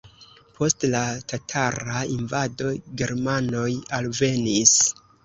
Post 0.53 0.85
la 0.93 1.01
tatara 1.33 1.99
invado 2.13 2.71
germanoj 3.03 3.67
alvenis. 3.99 4.73